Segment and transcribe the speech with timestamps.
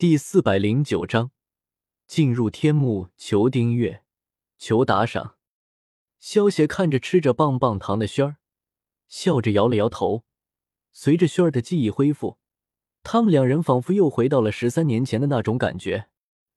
[0.00, 1.30] 第四百零九章，
[2.06, 4.02] 进入天幕，求订阅，
[4.56, 5.36] 求打赏。
[6.18, 8.36] 萧邪看着吃着棒棒糖的轩儿，
[9.08, 10.24] 笑着摇了摇头。
[10.90, 12.38] 随着轩儿的记忆恢复，
[13.02, 16.08] 他们两人仿佛又回到了十三年前的那种感觉。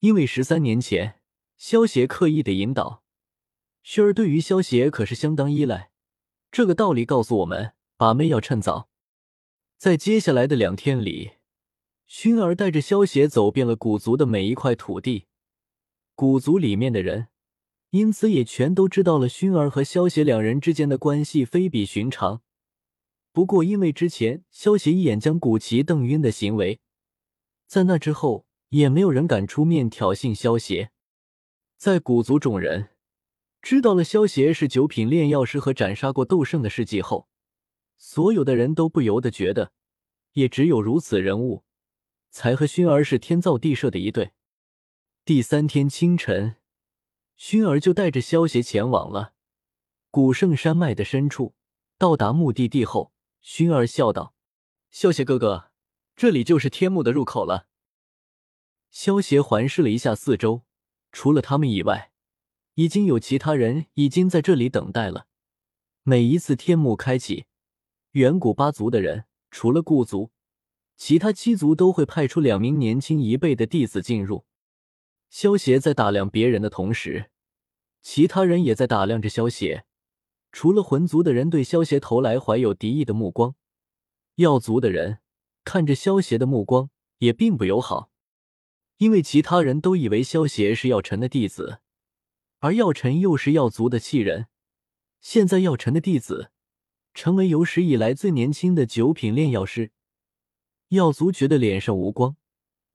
[0.00, 1.20] 因为十三年前，
[1.56, 3.04] 萧邪刻意的引导
[3.84, 5.92] 轩儿，对于萧协可是相当依赖。
[6.50, 8.88] 这个道理告诉我们，把妹要趁早。
[9.76, 11.37] 在接下来的两天里。
[12.08, 15.26] 熏儿带着萧邪走遍了古族的每一块土地，
[16.14, 17.28] 古族里面的人
[17.90, 22.40] 因此也全都知道了熏儿和萧邪两人之间的关系非比寻常。
[23.30, 26.80] 不过，因为之前萧邪一眼将古奇瞪晕的行为，
[27.66, 30.90] 在那之后也没有人敢出面挑衅萧邪。
[31.76, 32.88] 在古族众人
[33.60, 37.28] 知道了萧邪是九品炼药师和斩杀过斗圣的事迹后，
[37.98, 39.72] 所有的人都不由得觉得，
[40.32, 41.64] 也只有如此人物。
[42.30, 44.32] 才和熏儿是天造地设的一对。
[45.24, 46.56] 第三天清晨，
[47.36, 49.34] 熏儿就带着萧邪前往了
[50.10, 51.54] 古圣山脉的深处。
[51.98, 54.34] 到达目的地后，熏儿笑道
[54.90, 55.72] ：“萧邪哥哥，
[56.14, 57.66] 这里就是天幕的入口了。”
[58.90, 60.62] 萧邪环视了一下四周，
[61.10, 62.12] 除了他们以外，
[62.74, 65.26] 已经有其他人已经在这里等待了。
[66.04, 67.46] 每一次天幕开启，
[68.12, 70.30] 远古八族的人，除了顾族。
[70.98, 74.44] 其他七族都会派出两名年轻一辈的弟子进入。
[75.30, 77.30] 萧协在打量别人的同时，
[78.02, 79.84] 其他人也在打量着萧协。
[80.50, 83.54] 除了魂族的人对萧协投来怀有敌意的目光，
[84.36, 85.18] 药族的人
[85.64, 88.10] 看着萧协的目光也并不友好，
[88.96, 91.78] 因为其他人都以为萧协是药尘的弟子，
[92.58, 94.48] 而药尘又是药族的弃人。
[95.20, 96.50] 现在药尘的弟子
[97.14, 99.92] 成为有史以来最年轻的九品炼药师。
[100.88, 102.36] 药族觉得脸上无光，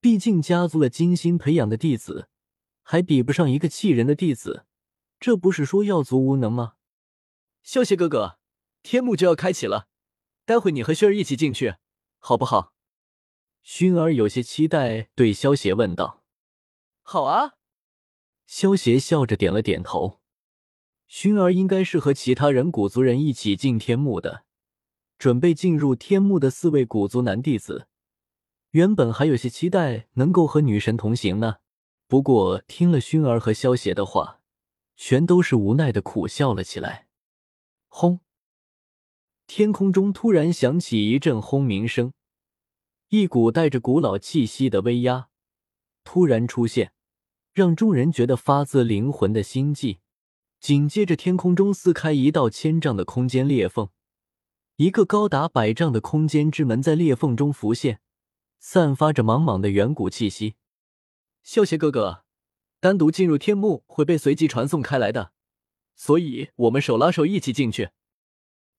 [0.00, 2.28] 毕竟家族了精心培养的弟子，
[2.82, 4.64] 还比不上一个气人的弟子，
[5.18, 6.74] 这不是说药族无能吗？
[7.62, 8.38] 萧邪哥哥，
[8.82, 9.88] 天幕就要开启了，
[10.44, 11.74] 待会你和薰儿一起进去，
[12.18, 12.74] 好不好？
[13.64, 16.22] 薰儿有些期待，对萧邪问道
[17.02, 17.56] ：“好啊。”
[18.46, 20.20] 萧邪笑着点了点头。
[21.08, 24.44] 薰儿应该是和其他人古族人一起进天幕的。
[25.20, 27.86] 准备进入天幕的四位古族男弟子，
[28.70, 31.56] 原本还有些期待能够和女神同行呢。
[32.08, 34.40] 不过听了薰儿和萧邪的话，
[34.96, 37.06] 全都是无奈的苦笑了起来。
[37.88, 38.20] 轰！
[39.46, 42.14] 天空中突然响起一阵轰鸣声，
[43.10, 45.28] 一股带着古老气息的威压
[46.02, 46.94] 突然出现，
[47.52, 50.00] 让众人觉得发自灵魂的心悸。
[50.58, 53.90] 紧接着，天空中撕开一道千丈的空间裂缝。
[54.80, 58.00] 一个高达百丈的空间之门在裂缝中浮现，
[58.58, 60.54] 散发着莽莽的远古气息。
[61.42, 62.24] 萧邪哥哥，
[62.80, 65.34] 单独进入天幕会被随即传送开来的，
[65.94, 67.90] 所以我们手拉手一起进去。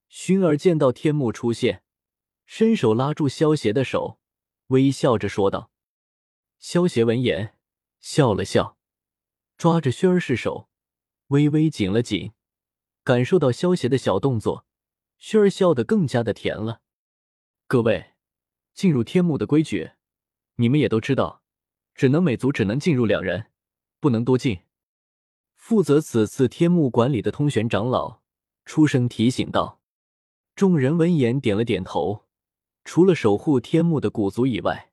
[0.09, 1.83] 薰儿见到天幕出现，
[2.47, 4.19] 伸手拉住萧邪的手，
[4.69, 5.69] 微笑着说道。
[6.57, 7.55] 萧邪闻言
[7.99, 8.75] 笑了笑，
[9.55, 10.67] 抓着薰儿是手，
[11.27, 12.31] 微微紧了紧，
[13.03, 14.65] 感受到萧邪的小动作。
[15.21, 16.81] 薰儿笑得更加的甜了。
[17.67, 18.13] 各位，
[18.73, 19.91] 进入天幕的规矩，
[20.55, 21.43] 你们也都知道，
[21.93, 23.51] 只能每族只能进入两人，
[23.99, 24.61] 不能多进。
[25.55, 28.21] 负责此次天幕管理的通玄长老
[28.65, 29.79] 出声提醒道。
[30.55, 32.27] 众人闻言点了点头。
[32.83, 34.91] 除了守护天幕的古族以外，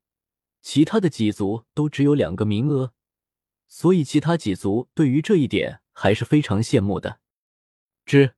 [0.61, 2.93] 其他的几族都只有两个名额，
[3.67, 7.21] 所以其他几族对于这一点还是非常羡慕的。
[8.05, 8.35] 之。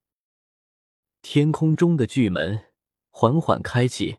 [1.22, 2.72] 天空中的巨门
[3.10, 4.19] 缓缓开启，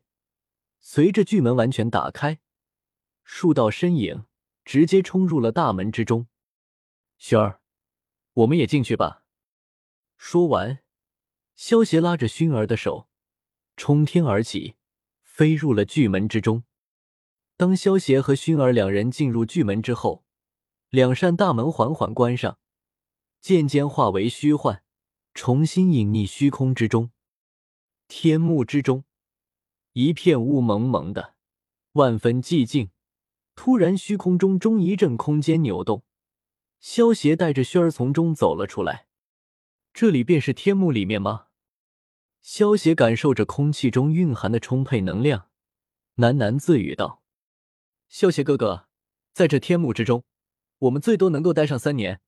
[0.79, 2.39] 随着巨门完全打开，
[3.23, 4.25] 数道身影
[4.63, 6.27] 直接冲入了大门之中。
[7.17, 7.61] 轩儿，
[8.33, 9.23] 我们也进去吧。
[10.15, 10.83] 说完，
[11.55, 13.09] 萧邪拉着薰儿的手，
[13.75, 14.75] 冲天而起，
[15.23, 16.63] 飞入了巨门之中。
[17.57, 20.23] 当萧邪和薰儿两人进入巨门之后，
[20.89, 22.59] 两扇大门缓缓关上，
[23.39, 24.83] 渐渐化为虚幻。
[25.33, 27.11] 重新隐匿虚空之中，
[28.07, 29.05] 天幕之中
[29.93, 31.35] 一片雾蒙蒙的，
[31.93, 32.91] 万分寂静。
[33.55, 36.03] 突然，虚空中中一阵空间扭动，
[36.79, 39.07] 萧邪带着轩儿从中走了出来。
[39.93, 41.47] 这里便是天幕里面吗？
[42.41, 45.49] 萧邪感受着空气中蕴含的充沛能量，
[46.15, 47.21] 喃喃自语道
[48.09, 48.87] ：“萧邪哥哥，
[49.33, 50.23] 在这天幕之中，
[50.79, 52.21] 我们最多能够待上三年。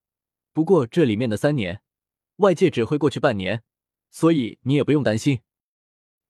[0.52, 1.82] 不过这里面的三年……”
[2.38, 3.64] 外界只会过去半年，
[4.10, 5.42] 所以你也不用担心。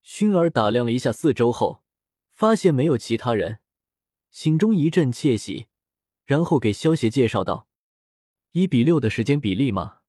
[0.03, 1.83] 薰儿打量了一下四周后，
[2.31, 3.59] 发现没有其他人，
[4.29, 5.67] 心中一阵窃喜，
[6.25, 7.67] 然后给萧邪介绍道
[8.51, 9.99] ：“一比六的时间比例吗？”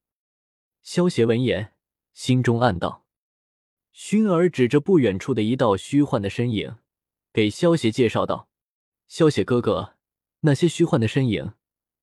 [0.82, 1.74] 萧邪闻言，
[2.12, 3.06] 心中暗道。
[3.94, 6.76] 薰儿指着不远处的一道虚幻的身影，
[7.32, 8.48] 给萧邪介绍道
[9.06, 9.94] ：“萧邪哥哥，
[10.40, 11.54] 那些虚幻的身影，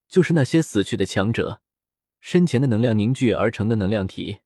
[0.08, 1.62] 就是那些死去的强者
[2.22, 4.40] 身前的能量凝聚而成的能量体。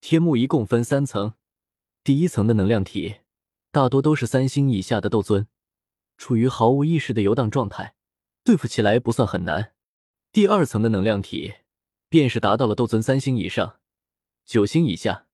[0.00, 1.34] 天幕一共分三层，
[2.02, 3.16] 第一层的能量体
[3.70, 5.46] 大多都是三星以下的斗尊，
[6.16, 7.94] 处于毫无意识的游荡状态，
[8.42, 9.74] 对付起来不算很难。
[10.32, 11.56] 第二层的能量体。”
[12.08, 13.80] 便是达到了斗尊三星以上，
[14.44, 15.26] 九星以下。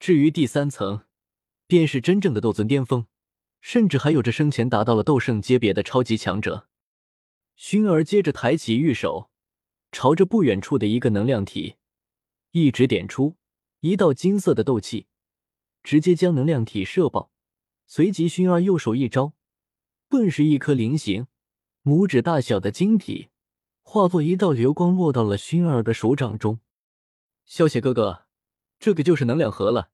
[0.00, 1.04] 至于第三层，
[1.68, 3.06] 便是真正的斗尊巅峰，
[3.60, 6.68] 甚至还有着生前达到了斗圣阶别的超级强者。
[7.56, 9.30] 薰儿接着抬起玉手，
[9.90, 11.76] 朝着不远处的一个能量体
[12.52, 13.36] 一指点出，
[13.80, 15.06] 一道金色的斗气
[15.82, 17.30] 直接将能量体射爆。
[17.86, 19.32] 随即，熏儿右手一招，
[20.08, 21.26] 顿时一颗菱形、
[21.82, 23.30] 拇指大小的晶体。
[23.82, 26.60] 化作一道流光，落到了熏儿的手掌中。
[27.46, 28.26] 萧邪哥哥，
[28.78, 29.90] 这个就是能量核了，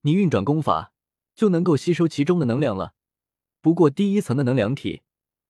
[0.00, 0.92] 你运转功法
[1.36, 2.94] 就能够吸收其中的能量了。
[3.60, 5.02] 不过第一层的能量体，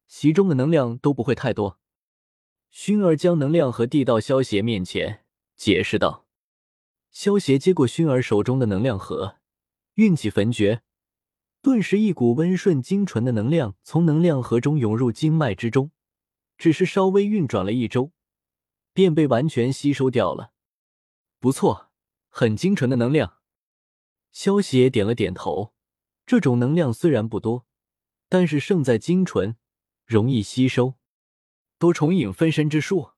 [0.07, 1.79] 其中的能量都不会太多。
[2.71, 5.25] 熏儿将能量盒递到萧邪面前，
[5.57, 6.27] 解释道。
[7.11, 9.39] 萧邪接过熏儿手中的能量盒，
[9.95, 10.83] 运起焚诀，
[11.61, 15.91] 顿时一股温顺精纯的能量从能量盒中涌入经脉之中。
[16.57, 18.11] 只是稍微运转了一周，
[18.93, 20.53] 便被完全吸收掉了。
[21.39, 21.93] 不错，
[22.29, 23.39] 很精纯的能量。
[24.33, 25.73] 萧邪点了点头。
[26.27, 27.65] 这种能量虽然不多，
[28.29, 29.57] 但是胜在精纯，
[30.05, 30.98] 容易吸收。
[31.79, 33.13] 多重影分身之术。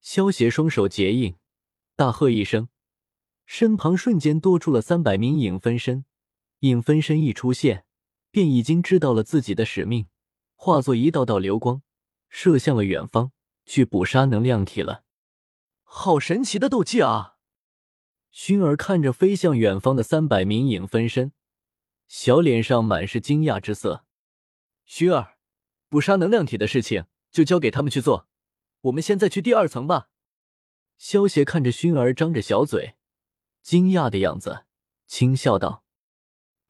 [0.00, 1.36] 萧邪双手结印，
[1.96, 2.68] 大喝一声，
[3.46, 6.04] 身旁瞬间多出了三百名影分身。
[6.60, 7.84] 影分身一出现，
[8.30, 10.08] 便已经知道了自己的使命，
[10.56, 11.82] 化作一道道流光。
[12.28, 13.32] 射向了远方，
[13.64, 15.04] 去捕杀能量体了。
[15.84, 17.36] 好神奇的斗技啊！
[18.30, 21.32] 薰儿看着飞向远方的三百名影分身，
[22.06, 24.04] 小脸上满是惊讶之色。
[24.86, 25.38] 薰儿，
[25.88, 28.28] 捕杀能量体的事情就交给他们去做，
[28.82, 30.10] 我们现在去第二层吧。
[30.96, 32.96] 萧邪看着薰儿张着小嘴，
[33.62, 34.64] 惊讶的样子，
[35.06, 35.84] 轻笑道：“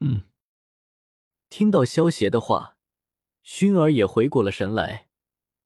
[0.00, 0.24] 嗯。”
[1.48, 2.76] 听到萧邪的话，
[3.42, 5.08] 薰儿也回过了神来。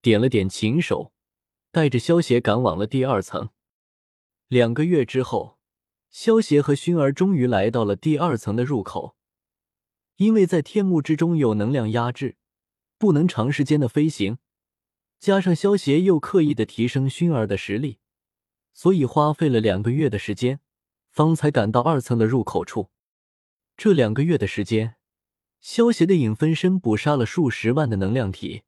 [0.01, 1.13] 点了点琴手，
[1.71, 3.51] 带着萧邪赶往了第二层。
[4.49, 5.59] 两个月之后，
[6.11, 9.17] 萧邪和薰儿终于来到了第二层的入口。
[10.17, 12.37] 因为在天幕之中有能量压制，
[12.99, 14.39] 不能长时间的飞行，
[15.23, 18.01] 加上萧邪又刻意的提升熏儿的实力，
[18.75, 20.59] 所以花费了两个月的时间，
[21.13, 22.91] 方才赶到二层的入口处。
[23.77, 24.97] 这两个月的时间，
[25.61, 28.63] 萧邪的影分身捕杀了数十万的能量体。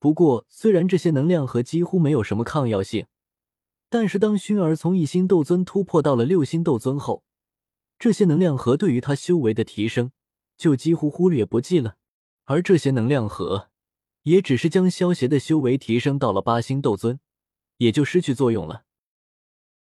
[0.00, 3.06] 不过，虽然这些能量核几乎没有什么抗药性，
[3.88, 7.22] 但是当熏儿从一星斗尊突破到了六星斗尊后，
[7.96, 10.10] 这些能量核对于他修为的提升
[10.56, 11.94] 就几乎忽略不计了。
[12.46, 13.70] 而这些能量核
[14.26, 17.20] 也只是将萧协的修为提升到了八星斗尊，
[17.76, 18.85] 也就失去作用了。